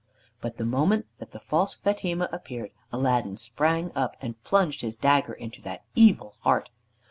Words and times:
But 0.39 0.57
the 0.57 0.65
moment 0.65 1.05
that 1.19 1.31
the 1.31 1.39
false 1.39 1.75
Fatima 1.75 2.27
appeared 2.31 2.71
Aladdin 2.91 3.37
sprang 3.37 3.91
up 3.95 4.17
and 4.19 4.43
plunged 4.43 4.81
his 4.81 4.95
dagger 4.95 5.33
into 5.33 5.61
that 5.61 5.83
evil 5.95 6.33
heart. 6.39 6.71